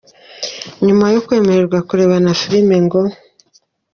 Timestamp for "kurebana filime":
1.87-2.75